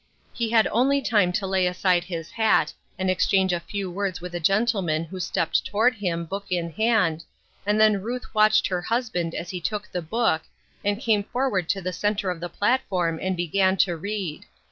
He 0.33 0.49
had 0.49 0.65
only 0.71 0.99
time 0.99 1.31
to 1.33 1.45
lay 1.45 1.67
aside 1.67 2.03
his 2.05 2.31
hat, 2.31 2.73
and 2.97 3.07
exchange 3.07 3.53
a 3.53 3.59
few 3.59 3.87
words 3.91 4.19
with 4.19 4.33
a 4.33 4.39
gentleman 4.39 5.03
who 5.03 5.19
stepped 5.19 5.63
toward 5.63 5.93
him, 5.93 6.25
book 6.25 6.45
in 6.49 6.71
hand, 6.71 7.23
and 7.67 7.79
then 7.79 8.01
Ruth 8.01 8.33
watched 8.33 8.65
her 8.65 8.81
husband 8.81 9.35
as 9.35 9.51
he 9.51 9.61
took 9.61 9.87
the 9.91 10.01
book, 10.01 10.41
and 10.83 10.99
came 10.99 11.23
forward 11.23 11.69
to 11.69 11.83
the 11.83 11.93
centre 11.93 12.31
of 12.31 12.39
the 12.39 12.49
platform 12.49 13.19
and 13.21 13.37
began 13.37 13.77
to 13.77 13.95
read. 13.95 14.47